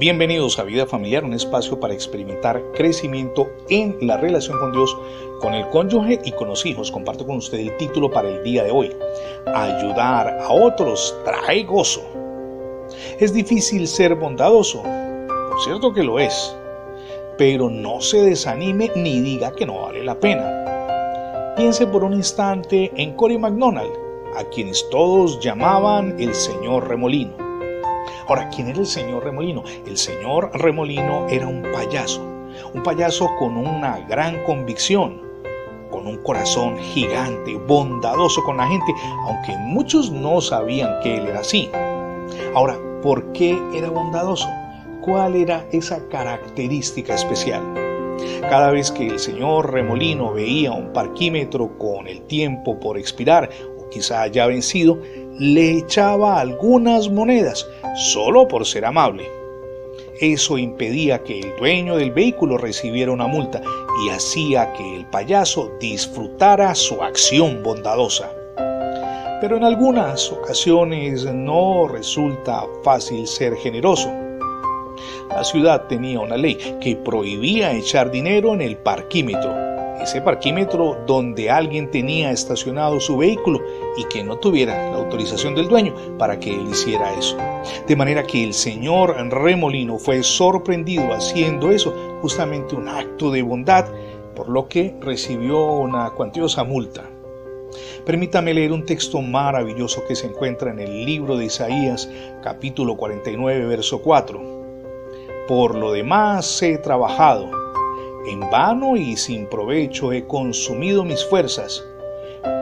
Bienvenidos 0.00 0.58
a 0.58 0.62
Vida 0.62 0.86
Familiar, 0.86 1.24
un 1.24 1.34
espacio 1.34 1.78
para 1.78 1.92
experimentar 1.92 2.72
crecimiento 2.72 3.50
en 3.68 3.98
la 4.00 4.16
relación 4.16 4.58
con 4.58 4.72
Dios, 4.72 4.96
con 5.42 5.52
el 5.52 5.68
cónyuge 5.68 6.18
y 6.24 6.32
con 6.32 6.48
los 6.48 6.64
hijos. 6.64 6.90
Comparto 6.90 7.26
con 7.26 7.36
usted 7.36 7.58
el 7.58 7.76
título 7.76 8.10
para 8.10 8.30
el 8.30 8.42
día 8.42 8.64
de 8.64 8.70
hoy. 8.70 8.96
Ayudar 9.54 10.38
a 10.40 10.50
otros 10.50 11.14
trae 11.22 11.64
gozo. 11.64 12.00
Es 13.18 13.34
difícil 13.34 13.86
ser 13.86 14.14
bondadoso, 14.14 14.82
por 14.82 15.60
cierto 15.62 15.92
que 15.92 16.02
lo 16.02 16.18
es, 16.18 16.56
pero 17.36 17.68
no 17.68 18.00
se 18.00 18.22
desanime 18.22 18.90
ni 18.96 19.20
diga 19.20 19.52
que 19.52 19.66
no 19.66 19.82
vale 19.82 20.02
la 20.02 20.18
pena. 20.18 21.54
Piense 21.58 21.86
por 21.86 22.04
un 22.04 22.14
instante 22.14 22.90
en 22.96 23.12
Cory 23.16 23.36
McDonald, 23.36 23.92
a 24.34 24.44
quienes 24.44 24.88
todos 24.88 25.38
llamaban 25.40 26.18
el 26.18 26.34
señor 26.34 26.88
Remolino. 26.88 27.39
Ahora, 28.30 28.48
¿quién 28.48 28.68
era 28.68 28.78
el 28.78 28.86
señor 28.86 29.24
Remolino? 29.24 29.64
El 29.84 29.98
señor 29.98 30.52
Remolino 30.54 31.26
era 31.28 31.48
un 31.48 31.62
payaso, 31.62 32.22
un 32.72 32.80
payaso 32.80 33.28
con 33.40 33.56
una 33.56 34.06
gran 34.08 34.44
convicción, 34.44 35.20
con 35.90 36.06
un 36.06 36.18
corazón 36.18 36.78
gigante, 36.78 37.56
bondadoso 37.56 38.44
con 38.44 38.58
la 38.58 38.68
gente, 38.68 38.94
aunque 39.26 39.56
muchos 39.58 40.12
no 40.12 40.40
sabían 40.40 41.00
que 41.02 41.16
él 41.16 41.26
era 41.26 41.40
así. 41.40 41.72
Ahora, 42.54 42.78
¿por 43.02 43.32
qué 43.32 43.60
era 43.74 43.90
bondadoso? 43.90 44.48
¿Cuál 45.00 45.34
era 45.34 45.66
esa 45.72 46.06
característica 46.06 47.16
especial? 47.16 47.64
Cada 48.42 48.70
vez 48.70 48.92
que 48.92 49.08
el 49.08 49.18
señor 49.18 49.72
Remolino 49.72 50.32
veía 50.32 50.70
un 50.70 50.92
parquímetro 50.92 51.76
con 51.78 52.06
el 52.06 52.22
tiempo 52.28 52.78
por 52.78 52.96
expirar 52.96 53.50
o 53.76 53.88
quizá 53.88 54.28
ya 54.28 54.46
vencido, 54.46 55.00
le 55.40 55.78
echaba 55.78 56.38
algunas 56.38 57.08
monedas 57.08 57.66
solo 57.96 58.46
por 58.46 58.66
ser 58.66 58.84
amable. 58.84 59.26
Eso 60.20 60.58
impedía 60.58 61.22
que 61.24 61.40
el 61.40 61.56
dueño 61.56 61.96
del 61.96 62.10
vehículo 62.10 62.58
recibiera 62.58 63.10
una 63.10 63.26
multa 63.26 63.62
y 64.04 64.10
hacía 64.10 64.74
que 64.74 64.96
el 64.96 65.06
payaso 65.06 65.72
disfrutara 65.80 66.74
su 66.74 67.02
acción 67.02 67.62
bondadosa. 67.62 68.30
Pero 69.40 69.56
en 69.56 69.64
algunas 69.64 70.30
ocasiones 70.30 71.24
no 71.24 71.88
resulta 71.88 72.66
fácil 72.84 73.26
ser 73.26 73.56
generoso. 73.56 74.12
La 75.30 75.42
ciudad 75.42 75.86
tenía 75.86 76.20
una 76.20 76.36
ley 76.36 76.58
que 76.82 76.96
prohibía 76.96 77.72
echar 77.72 78.10
dinero 78.10 78.52
en 78.52 78.60
el 78.60 78.76
parquímetro 78.76 79.69
ese 80.02 80.20
parquímetro 80.20 80.98
donde 81.06 81.50
alguien 81.50 81.90
tenía 81.90 82.30
estacionado 82.30 83.00
su 83.00 83.18
vehículo 83.18 83.60
y 83.96 84.04
que 84.04 84.24
no 84.24 84.38
tuviera 84.38 84.90
la 84.90 84.98
autorización 84.98 85.54
del 85.54 85.68
dueño 85.68 85.94
para 86.18 86.38
que 86.38 86.54
él 86.54 86.68
hiciera 86.70 87.12
eso. 87.14 87.36
De 87.86 87.96
manera 87.96 88.22
que 88.24 88.42
el 88.42 88.54
señor 88.54 89.16
Remolino 89.30 89.98
fue 89.98 90.22
sorprendido 90.22 91.12
haciendo 91.12 91.70
eso, 91.70 91.94
justamente 92.22 92.74
un 92.74 92.88
acto 92.88 93.30
de 93.30 93.42
bondad, 93.42 93.86
por 94.34 94.48
lo 94.48 94.68
que 94.68 94.94
recibió 95.00 95.72
una 95.72 96.10
cuantiosa 96.10 96.64
multa. 96.64 97.04
Permítame 98.04 98.54
leer 98.54 98.72
un 98.72 98.84
texto 98.84 99.20
maravilloso 99.20 100.04
que 100.08 100.16
se 100.16 100.26
encuentra 100.26 100.70
en 100.70 100.80
el 100.80 101.04
libro 101.04 101.36
de 101.36 101.44
Isaías 101.44 102.08
capítulo 102.42 102.96
49 102.96 103.66
verso 103.66 104.00
4. 104.02 104.60
Por 105.46 105.74
lo 105.74 105.92
demás 105.92 106.62
he 106.62 106.78
trabajado 106.78 107.59
en 108.26 108.40
vano 108.50 108.96
y 108.96 109.16
sin 109.16 109.46
provecho 109.46 110.12
he 110.12 110.26
consumido 110.26 111.04
mis 111.04 111.24
fuerzas, 111.24 111.84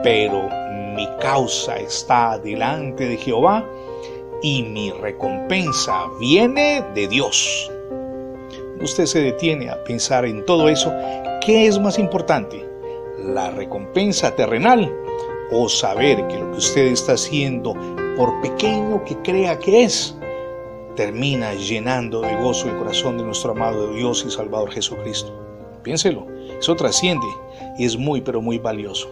pero 0.03 0.49
mi 0.95 1.07
causa 1.19 1.77
está 1.77 2.37
delante 2.37 3.07
de 3.07 3.17
Jehová 3.17 3.65
y 4.41 4.63
mi 4.63 4.91
recompensa 4.91 6.05
viene 6.19 6.83
de 6.93 7.07
Dios. 7.07 7.71
Usted 8.81 9.05
se 9.05 9.21
detiene 9.21 9.69
a 9.69 9.83
pensar 9.83 10.25
en 10.25 10.45
todo 10.45 10.69
eso. 10.69 10.91
¿Qué 11.45 11.67
es 11.67 11.79
más 11.79 11.99
importante? 11.99 12.65
¿La 13.17 13.51
recompensa 13.51 14.35
terrenal 14.35 14.89
o 15.51 15.67
saber 15.67 16.25
que 16.27 16.37
lo 16.37 16.51
que 16.51 16.57
usted 16.57 16.85
está 16.87 17.13
haciendo, 17.13 17.73
por 18.15 18.39
pequeño 18.41 19.03
que 19.03 19.17
crea 19.17 19.59
que 19.59 19.83
es, 19.83 20.15
termina 20.95 21.53
llenando 21.53 22.21
de 22.21 22.35
gozo 22.37 22.69
el 22.69 22.77
corazón 22.77 23.17
de 23.17 23.23
nuestro 23.23 23.51
amado 23.51 23.91
Dios 23.93 24.23
y 24.25 24.31
Salvador 24.31 24.71
Jesucristo? 24.71 25.48
Piénselo, 25.81 26.27
eso 26.59 26.75
trasciende 26.75 27.27
y 27.77 27.85
es 27.85 27.97
muy 27.97 28.21
pero 28.21 28.41
muy 28.41 28.57
valioso. 28.57 29.09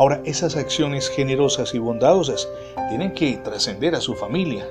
Ahora, 0.00 0.22
esas 0.24 0.56
acciones 0.56 1.10
generosas 1.10 1.74
y 1.74 1.78
bondadosas 1.78 2.48
tienen 2.88 3.12
que 3.12 3.36
trascender 3.44 3.94
a 3.94 4.00
su 4.00 4.14
familia. 4.14 4.66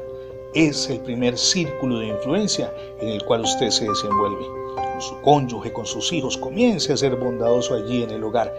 Es 0.56 0.90
el 0.90 1.02
primer 1.02 1.38
círculo 1.38 2.00
de 2.00 2.08
influencia 2.08 2.74
en 3.00 3.10
el 3.10 3.24
cual 3.24 3.42
usted 3.42 3.70
se 3.70 3.88
desenvuelve. 3.88 4.44
Con 4.76 5.02
su 5.02 5.22
cónyuge, 5.22 5.72
con 5.72 5.86
sus 5.86 6.12
hijos, 6.12 6.36
comience 6.36 6.92
a 6.92 6.98
ser 6.98 7.16
bondadoso 7.16 7.76
allí 7.76 8.02
en 8.02 8.10
el 8.10 8.24
hogar. 8.24 8.52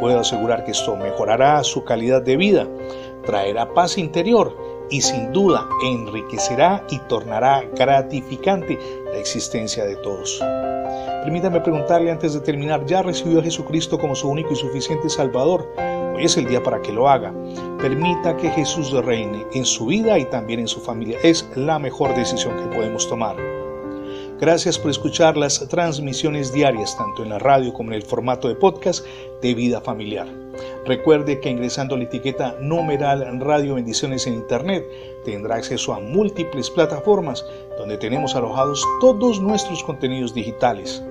puedo 0.00 0.20
asegurar 0.20 0.64
que 0.64 0.70
esto 0.70 0.96
mejorará 0.96 1.64
su 1.64 1.82
calidad 1.82 2.22
de 2.22 2.36
vida, 2.36 2.68
traerá 3.24 3.72
paz 3.74 3.98
interior 3.98 4.56
y 4.90 5.00
sin 5.00 5.32
duda 5.32 5.68
enriquecerá 5.84 6.84
y 6.90 6.98
tornará 7.08 7.64
gratificante 7.74 8.78
la 9.12 9.18
existencia 9.18 9.84
de 9.84 9.96
todos. 9.96 10.40
Permítame 11.24 11.58
preguntarle 11.62 12.10
antes 12.10 12.34
de 12.34 12.40
terminar, 12.40 12.84
¿ya 12.84 13.00
recibió 13.00 13.40
a 13.40 13.42
Jesucristo 13.42 13.98
como 13.98 14.14
su 14.14 14.28
único 14.28 14.52
y 14.52 14.56
suficiente 14.56 15.08
Salvador? 15.08 15.66
Hoy 16.14 16.26
es 16.26 16.36
el 16.36 16.46
día 16.46 16.62
para 16.62 16.82
que 16.82 16.92
lo 16.92 17.08
haga. 17.08 17.32
Permita 17.78 18.36
que 18.36 18.50
Jesús 18.50 18.92
reine 18.92 19.42
en 19.54 19.64
su 19.64 19.86
vida 19.86 20.18
y 20.18 20.26
también 20.26 20.60
en 20.60 20.68
su 20.68 20.80
familia. 20.80 21.18
Es 21.22 21.48
la 21.56 21.78
mejor 21.78 22.14
decisión 22.14 22.54
que 22.58 22.76
podemos 22.76 23.08
tomar. 23.08 23.36
Gracias 24.38 24.78
por 24.78 24.90
escuchar 24.90 25.38
las 25.38 25.66
transmisiones 25.68 26.52
diarias, 26.52 26.94
tanto 26.98 27.22
en 27.22 27.30
la 27.30 27.38
radio 27.38 27.72
como 27.72 27.92
en 27.92 27.94
el 27.94 28.02
formato 28.02 28.46
de 28.48 28.56
podcast 28.56 29.06
de 29.40 29.54
Vida 29.54 29.80
Familiar. 29.80 30.28
Recuerde 30.84 31.40
que 31.40 31.48
ingresando 31.48 31.94
a 31.94 31.98
la 31.98 32.04
etiqueta 32.04 32.54
numeral 32.60 33.40
Radio 33.40 33.76
Bendiciones 33.76 34.26
en 34.26 34.34
Internet 34.34 34.84
tendrá 35.24 35.54
acceso 35.54 35.94
a 35.94 36.00
múltiples 36.00 36.68
plataformas 36.68 37.46
donde 37.78 37.96
tenemos 37.96 38.36
alojados 38.36 38.86
todos 39.00 39.40
nuestros 39.40 39.82
contenidos 39.82 40.34
digitales. 40.34 41.02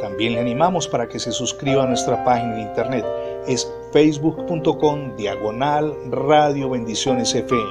También 0.00 0.34
le 0.34 0.40
animamos 0.40 0.88
para 0.88 1.08
que 1.08 1.18
se 1.18 1.32
suscriba 1.32 1.84
a 1.84 1.86
nuestra 1.86 2.24
página 2.24 2.54
de 2.54 2.62
internet. 2.62 3.06
Es 3.46 3.70
facebook.com 3.92 5.16
diagonal 5.16 5.94
Radio 6.10 6.70
Bendiciones 6.70 7.34
FM. 7.34 7.70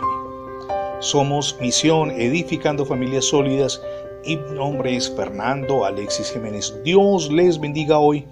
Somos 1.00 1.58
Misión 1.60 2.12
Edificando 2.12 2.86
Familias 2.86 3.26
Sólidas 3.26 3.82
y 4.24 4.38
mi 4.38 4.52
nombre 4.52 4.96
es 4.96 5.10
Fernando 5.10 5.86
Alexis 5.86 6.32
Jiménez. 6.32 6.76
Dios 6.84 7.32
les 7.32 7.60
bendiga 7.60 8.00
hoy 8.00 8.26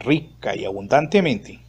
rica 0.00 0.56
y 0.56 0.64
abundantemente. 0.64 1.60